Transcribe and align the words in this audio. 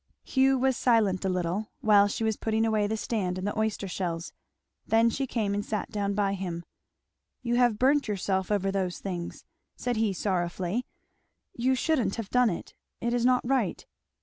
Hugh 0.23 0.57
was 0.57 0.75
silent 0.77 1.23
a 1.25 1.29
little 1.29 1.69
while 1.81 2.07
she 2.07 2.23
was 2.23 2.35
putting 2.35 2.65
away 2.65 2.87
the 2.87 2.97
stand 2.97 3.37
and 3.37 3.45
the 3.45 3.55
oyster 3.55 3.87
shells. 3.87 4.33
Then 4.87 5.11
she 5.11 5.27
came 5.27 5.53
and 5.53 5.63
sat 5.63 5.91
down 5.91 6.15
by 6.15 6.33
him. 6.33 6.63
"You 7.43 7.57
have 7.57 7.77
burnt 7.77 8.07
yourself 8.07 8.51
over 8.51 8.71
those 8.71 8.97
things," 8.97 9.45
said 9.75 9.97
he 9.97 10.11
sorrowfully; 10.11 10.87
"you 11.53 11.75
shouldn't 11.75 12.15
have 12.15 12.31
done 12.31 12.49
it. 12.49 12.73
It 12.99 13.13
is 13.13 13.25
not 13.27 13.47
right." 13.47 13.85